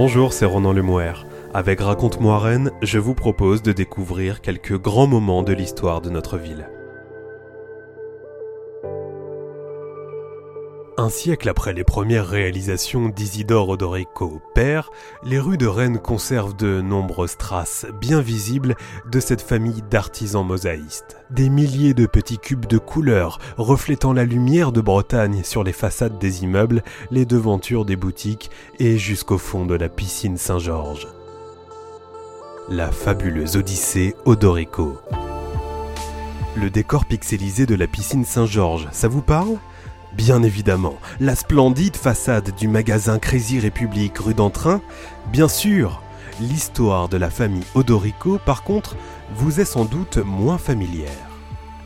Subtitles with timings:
[0.00, 1.12] Bonjour, c'est Ronan Lemouer.
[1.52, 6.38] Avec Raconte-moi Rennes, je vous propose de découvrir quelques grands moments de l'histoire de notre
[6.38, 6.68] ville.
[11.00, 14.90] Un siècle après les premières réalisations d'Isidore Odorico père,
[15.22, 18.74] les rues de Rennes conservent de nombreuses traces bien visibles
[19.08, 21.16] de cette famille d'artisans mosaïstes.
[21.30, 26.18] Des milliers de petits cubes de couleurs reflétant la lumière de Bretagne sur les façades
[26.18, 31.06] des immeubles, les devantures des boutiques et jusqu'au fond de la piscine Saint-Georges.
[32.68, 35.00] La fabuleuse Odyssée Odorico.
[36.56, 39.58] Le décor pixelisé de la piscine Saint-Georges, ça vous parle?
[40.14, 44.80] Bien évidemment, la splendide façade du magasin Crazy République rue d'Entrain,
[45.30, 46.02] bien sûr.
[46.40, 48.96] L'histoire de la famille Odorico, par contre,
[49.34, 51.28] vous est sans doute moins familière.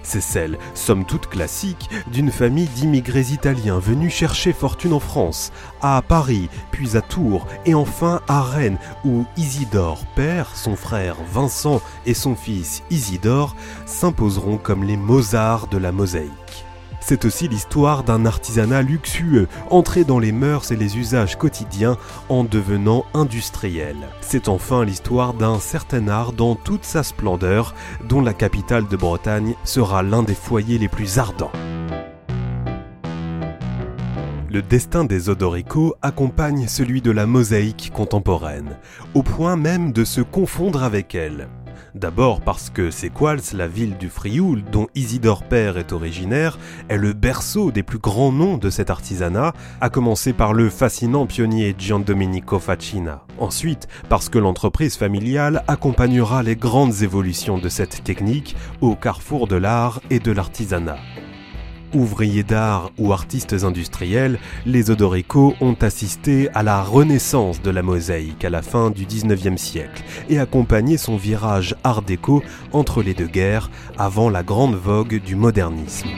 [0.03, 6.03] C'est celle, somme toute classique, d'une famille d'immigrés italiens venus chercher fortune en France, à
[6.03, 12.15] Paris, puis à Tours, et enfin à Rennes, où Isidore père, son frère Vincent et
[12.15, 13.55] son fils Isidore
[13.87, 16.67] s'imposeront comme les Mozarts de la mosaïque.
[17.05, 21.97] C'est aussi l'histoire d'un artisanat luxueux, entré dans les mœurs et les usages quotidiens
[22.29, 23.97] en devenant industriel.
[24.21, 27.75] C'est enfin l'histoire d'un certain art dans toute sa splendeur,
[28.09, 31.53] dont la capitale de Bretagne sera l'un des foyers les plus ardents.
[34.49, 38.77] Le destin des Odorico accompagne celui de la mosaïque contemporaine,
[39.15, 41.49] au point même de se confondre avec elle.
[41.95, 47.13] D'abord parce que Séquals, la ville du Frioul, dont Isidore Père est originaire, est le
[47.13, 52.59] berceau des plus grands noms de cet artisanat, à commencer par le fascinant pionnier Giandomenico
[52.59, 53.25] Facina.
[53.39, 59.57] Ensuite, parce que l'entreprise familiale accompagnera les grandes évolutions de cette technique au carrefour de
[59.57, 60.99] l'art et de l'artisanat.
[61.95, 68.47] Ouvriers d'art ou artistes industriels, les Odorico ont assisté à la renaissance de la mosaïque
[68.47, 73.27] à la fin du 19e siècle et accompagné son virage art déco entre les deux
[73.27, 76.09] guerres avant la grande vogue du modernisme.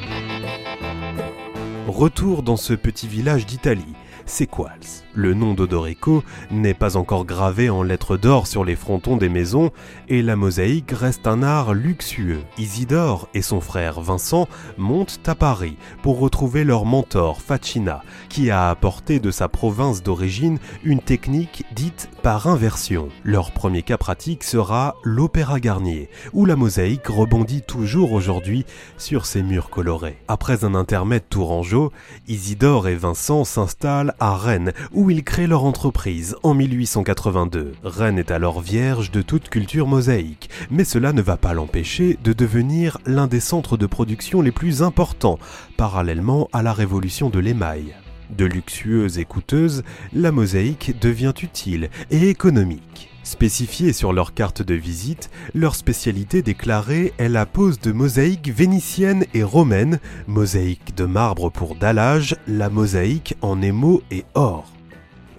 [1.88, 3.94] Retour dans ce petit village d'Italie,
[4.26, 5.04] Sequals.
[5.14, 9.70] Le nom d'Odorico n'est pas encore gravé en lettres d'or sur les frontons des maisons
[10.08, 12.42] et la mosaïque reste un art luxueux.
[12.58, 18.70] Isidore et son frère Vincent montent à Paris pour retrouver leur mentor Facina, qui a
[18.70, 23.08] apporté de sa province d'origine une technique dite par inversion.
[23.22, 28.64] Leur premier cas pratique sera l'Opéra Garnier, où la mosaïque rebondit toujours aujourd'hui
[28.98, 30.18] sur ses murs colorés.
[30.28, 31.92] Après un intermède tourangeau,
[32.26, 37.72] Isidore et Vincent s'installent à Rennes, où ils créent leur entreprise en 1882.
[37.82, 42.32] Rennes est alors vierge de toute culture mosaïque, mais cela ne va pas l'empêcher de
[42.32, 45.38] devenir l'un des centres de production les plus importants,
[45.76, 47.94] parallèlement à la révolution de l'émail.
[48.30, 49.82] De luxueuse et coûteuse,
[50.12, 53.13] la mosaïque devient utile et économique.
[53.24, 59.24] Spécifiée sur leur carte de visite, leur spécialité déclarée est la pose de mosaïques vénitiennes
[59.32, 64.70] et romaines, mosaïque de marbre pour dallage, la mosaïque en émaux et or.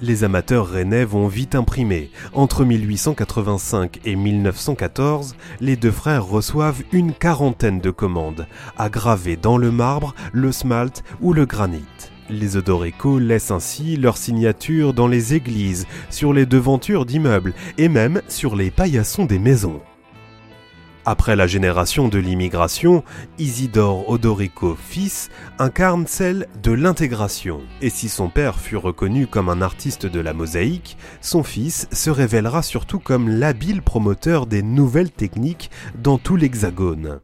[0.02, 2.10] Les amateurs rennais vont vite imprimer.
[2.34, 8.48] Entre 1885 et 1914, les deux frères reçoivent une quarantaine de commandes,
[8.78, 11.86] à graver dans le marbre, le smalt ou le granit.
[12.30, 18.22] Les Odorico laissent ainsi leur signature dans les églises, sur les devantures d'immeubles et même
[18.28, 19.82] sur les paillassons des maisons.
[21.08, 23.04] Après la génération de l'immigration,
[23.38, 27.62] Isidore Odorico fils incarne celle de l'intégration.
[27.84, 32.10] Et si son père fut reconnu comme un artiste de la mosaïque, son fils se
[32.10, 35.70] révélera surtout comme l'habile promoteur des nouvelles techniques
[36.02, 37.20] dans tout l'Hexagone.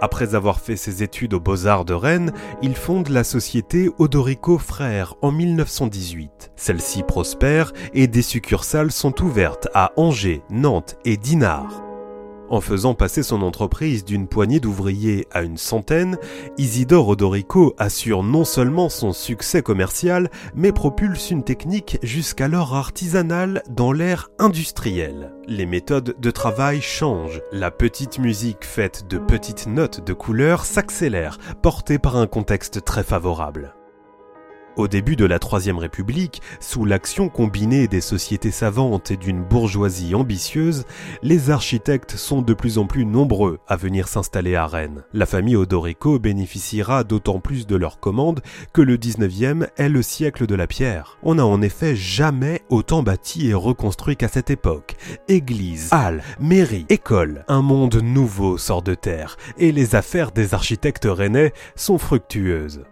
[0.00, 5.14] Après avoir fait ses études aux Beaux-Arts de Rennes, il fonde la société Odorico Frères
[5.22, 6.52] en 1918.
[6.56, 11.89] Celle-ci prospère et des succursales sont ouvertes à Angers, Nantes et Dinard.
[12.50, 16.18] En faisant passer son entreprise d'une poignée d'ouvriers à une centaine,
[16.58, 23.92] Isidore Odorico assure non seulement son succès commercial, mais propulse une technique jusqu'alors artisanale dans
[23.92, 25.32] l'ère industrielle.
[25.46, 27.40] Les méthodes de travail changent.
[27.52, 33.04] La petite musique faite de petites notes de couleur s'accélère, portée par un contexte très
[33.04, 33.74] favorable.
[34.76, 40.14] Au début de la Troisième République, sous l'action combinée des sociétés savantes et d'une bourgeoisie
[40.14, 40.84] ambitieuse,
[41.22, 45.02] les architectes sont de plus en plus nombreux à venir s'installer à Rennes.
[45.12, 48.40] La famille Odorico bénéficiera d'autant plus de leurs commandes
[48.72, 51.18] que le 19e est le siècle de la pierre.
[51.24, 54.94] On n'a en effet jamais autant bâti et reconstruit qu'à cette époque.
[55.28, 61.08] Églises, halles, mairies, écoles, un monde nouveau sort de terre et les affaires des architectes
[61.10, 62.84] rennais sont fructueuses.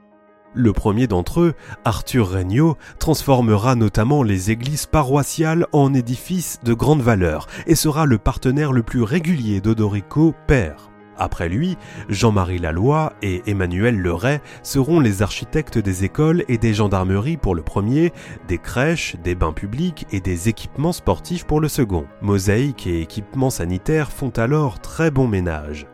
[0.59, 7.01] Le premier d'entre eux, Arthur Regnault, transformera notamment les églises paroissiales en édifices de grande
[7.01, 10.91] valeur et sera le partenaire le plus régulier d'Odorico père.
[11.17, 11.77] Après lui,
[12.09, 17.63] Jean-Marie Laloy et Emmanuel Leray seront les architectes des écoles et des gendarmeries pour le
[17.63, 18.13] premier,
[18.49, 22.05] des crèches, des bains publics et des équipements sportifs pour le second.
[22.21, 25.87] Mosaïque et équipements sanitaires font alors très bon ménage.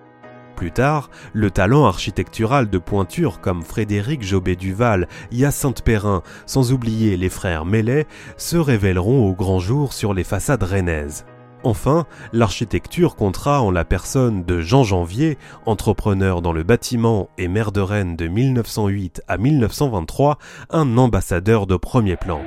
[0.57, 7.17] Plus tard, le talent architectural de pointure comme Frédéric Jobé Duval, Hyacinthe Perrin, sans oublier
[7.17, 8.07] les frères Mellet,
[8.37, 11.25] se révéleront au grand jour sur les façades rennaises.
[11.65, 17.73] Enfin, l'architecture comptera en la personne de Jean Janvier, entrepreneur dans le bâtiment et maire
[17.73, 20.39] de Rennes de 1908 à 1923,
[20.71, 22.43] un ambassadeur de premier plan.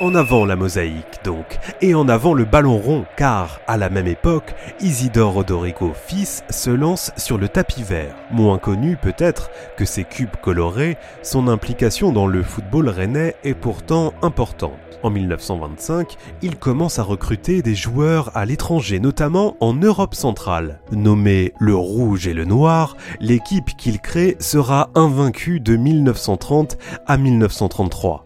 [0.00, 4.06] En avant la mosaïque donc, et en avant le ballon rond, car à la même
[4.06, 8.14] époque, Isidore Odorico fils se lance sur le tapis vert.
[8.30, 14.14] Moins connu peut-être que ses cubes colorés, son implication dans le football rennais est pourtant
[14.22, 14.78] importante.
[15.02, 20.80] En 1925, il commence à recruter des joueurs à l'étranger, notamment en Europe centrale.
[20.92, 28.24] Nommé le Rouge et le Noir, l'équipe qu'il crée sera invaincue de 1930 à 1933.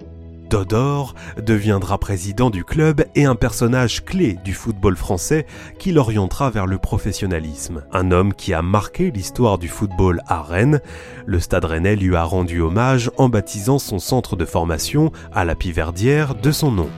[0.52, 5.46] Dodor deviendra président du club et un personnage clé du football français
[5.78, 7.84] qui l'orientera vers le professionnalisme.
[7.90, 10.82] Un homme qui a marqué l'histoire du football à Rennes.
[11.24, 15.54] Le Stade Rennais lui a rendu hommage en baptisant son centre de formation à la
[15.54, 16.90] Piverdière de son nom.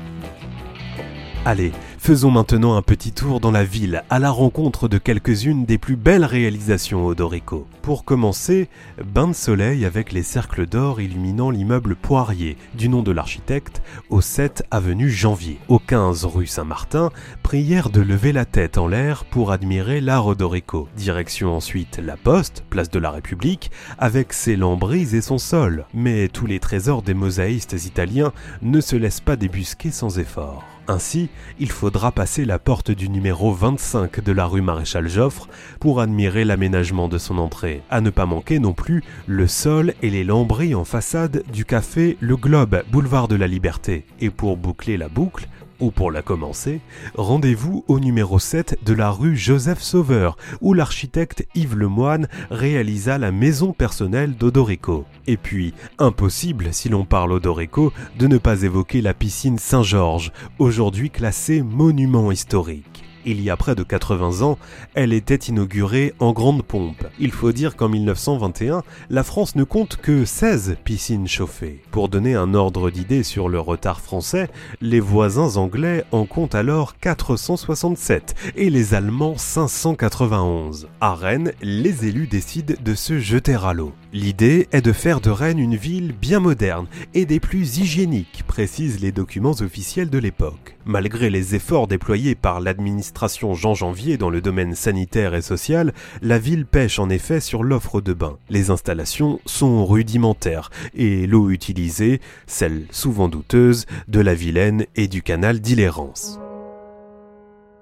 [1.44, 1.70] Allez,
[2.04, 5.96] faisons maintenant un petit tour dans la ville à la rencontre de quelques-unes des plus
[5.96, 7.66] belles réalisations Odorico.
[7.80, 8.68] Pour commencer,
[9.02, 13.80] bain de soleil avec les cercles d'or illuminant l'immeuble Poirier du nom de l'architecte
[14.10, 15.58] au 7 avenue Janvier.
[15.68, 17.08] Au 15 rue Saint-Martin,
[17.42, 20.88] prière de lever la tête en l'air pour admirer l'art Odorico.
[20.98, 25.86] Direction ensuite la Poste, place de la République, avec ses lambris et son sol.
[25.94, 30.64] Mais tous les trésors des mosaïstes italiens ne se laissent pas débusquer sans effort.
[30.86, 35.48] Ainsi, il faudra passer la porte du numéro 25 de la rue Maréchal Joffre
[35.81, 37.81] pour admirer l'aménagement de son entrée.
[37.90, 42.19] À ne pas manquer non plus le sol et les lambris en façade du café
[42.20, 44.04] Le Globe, boulevard de la Liberté.
[44.20, 45.48] Et pour boucler la boucle,
[45.80, 46.80] ou pour la commencer,
[47.16, 53.32] rendez-vous au numéro 7 de la rue Joseph Sauveur, où l'architecte Yves Lemoine réalisa la
[53.32, 55.04] maison personnelle d'Odorico.
[55.26, 61.10] Et puis, impossible, si l'on parle Odorico, de ne pas évoquer la piscine Saint-Georges, aujourd'hui
[61.10, 62.94] classée monument historique
[63.24, 64.58] il y a près de 80 ans,
[64.94, 67.06] elle était inaugurée en grande pompe.
[67.18, 71.82] Il faut dire qu'en 1921, la France ne compte que 16 piscines chauffées.
[71.90, 74.48] Pour donner un ordre d'idée sur le retard français,
[74.80, 80.88] les voisins anglais en comptent alors 467 et les Allemands 591.
[81.00, 83.92] À Rennes, les élus décident de se jeter à l'eau.
[84.14, 89.00] L'idée est de faire de Rennes une ville bien moderne et des plus hygiéniques, précisent
[89.00, 90.76] les documents officiels de l'époque.
[90.84, 96.38] Malgré les efforts déployés par l'administration Jean Janvier dans le domaine sanitaire et social, la
[96.38, 98.38] ville pêche en effet sur l'offre de bains.
[98.50, 105.22] Les installations sont rudimentaires et l'eau utilisée, celle souvent douteuse, de la Vilaine et du
[105.22, 106.38] canal d'Illérance.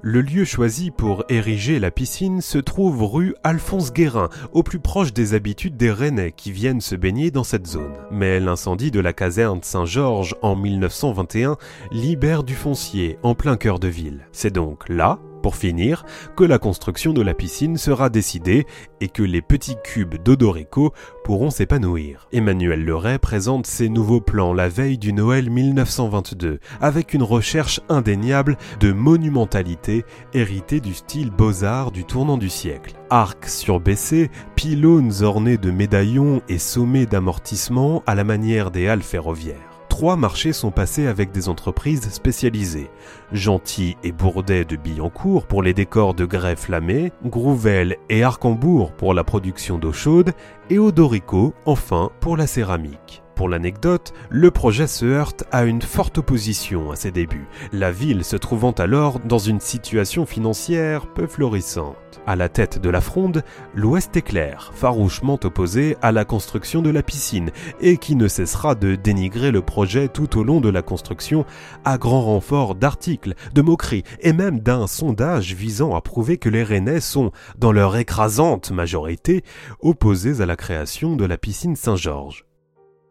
[0.04, 5.12] Le lieu choisi pour ériger la piscine se trouve rue Alphonse Guérin, au plus proche
[5.12, 7.94] des habitudes des Rennais qui viennent se baigner dans cette zone.
[8.10, 11.56] Mais l'incendie de la caserne Saint-Georges en 1921
[11.92, 14.26] libère du foncier en plein cœur de ville.
[14.32, 16.04] C'est donc là pour finir,
[16.36, 18.66] que la construction de la piscine sera décidée
[19.00, 20.92] et que les petits cubes d'Odorico
[21.24, 22.28] pourront s'épanouir.
[22.32, 28.56] Emmanuel Leray présente ses nouveaux plans la veille du Noël 1922, avec une recherche indéniable
[28.80, 32.94] de monumentalité héritée du style beaux-arts du tournant du siècle.
[33.10, 39.71] Arcs surbaissés, pylônes ornés de médaillons et sommets d'amortissement à la manière des halles ferroviaires
[40.02, 42.90] trois marchés sont passés avec des entreprises spécialisées.
[43.30, 49.14] Gentil et Bourdet de Billancourt pour les décors de grès flammés, Grouvel et Arcambourg pour
[49.14, 50.32] la production d'eau chaude,
[50.70, 53.21] et Odorico, enfin, pour la céramique.
[53.34, 58.24] Pour l'anecdote, le projet se heurte à une forte opposition à ses débuts, la ville
[58.24, 61.96] se trouvant alors dans une situation financière peu florissante.
[62.26, 63.42] À la tête de la fronde,
[63.74, 68.94] l'Ouest éclair, farouchement opposé à la construction de la piscine, et qui ne cessera de
[68.94, 71.44] dénigrer le projet tout au long de la construction,
[71.84, 76.62] à grand renfort d'articles, de moqueries, et même d'un sondage visant à prouver que les
[76.62, 79.42] Rennais sont, dans leur écrasante majorité,
[79.80, 82.44] opposés à la création de la piscine Saint-Georges.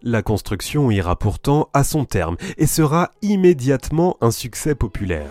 [0.03, 5.29] La construction ira pourtant à son terme et sera immédiatement un succès populaire.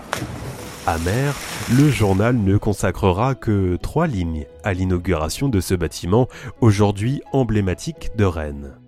[0.86, 1.34] Amer,
[1.76, 6.28] le journal ne consacrera que trois lignes à l'inauguration de ce bâtiment,
[6.60, 8.79] aujourd'hui emblématique de Rennes.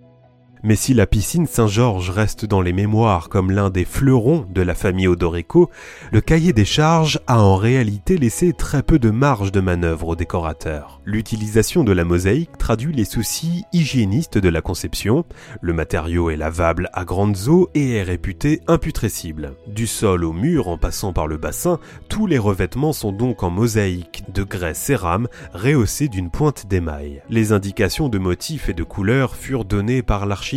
[0.65, 4.75] Mais si la piscine Saint-Georges reste dans les mémoires comme l'un des fleurons de la
[4.75, 5.69] famille Odorico,
[6.13, 10.15] le cahier des charges a en réalité laissé très peu de marge de manœuvre aux
[10.15, 11.01] décorateurs.
[11.03, 15.25] L'utilisation de la mosaïque traduit les soucis hygiénistes de la conception,
[15.59, 19.55] le matériau est lavable à grandes eaux et est réputé imputrescible.
[19.67, 21.77] Du sol au mur en passant par le bassin,
[22.07, 27.21] tous les revêtements sont donc en mosaïque de grès cérame rehaussée d'une pointe d'émail.
[27.29, 30.52] Les indications de motifs et de couleurs furent données par l'architecte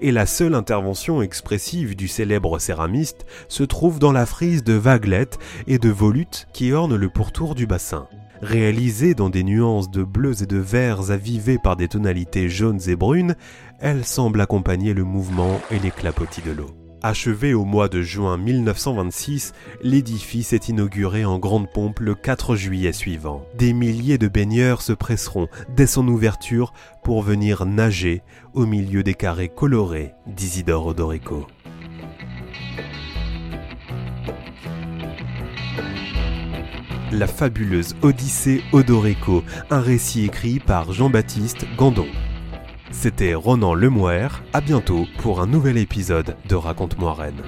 [0.00, 5.38] et la seule intervention expressive du célèbre céramiste se trouve dans la frise de vaguelettes
[5.66, 8.08] et de volutes qui ornent le pourtour du bassin.
[8.42, 12.96] Réalisée dans des nuances de bleus et de verts avivés par des tonalités jaunes et
[12.96, 13.36] brunes,
[13.80, 16.79] elle semble accompagner le mouvement et les clapotis de l'eau.
[17.02, 22.92] Achevé au mois de juin 1926, l'édifice est inauguré en grande pompe le 4 juillet
[22.92, 23.46] suivant.
[23.56, 29.14] Des milliers de baigneurs se presseront dès son ouverture pour venir nager au milieu des
[29.14, 31.46] carrés colorés d'Isidore Odorico.
[37.12, 42.06] La fabuleuse Odyssée Odorico, un récit écrit par Jean-Baptiste Gandon.
[42.90, 47.42] C'était Ronan Lemouer, à bientôt pour un nouvel épisode de Raconte-moi Rennes.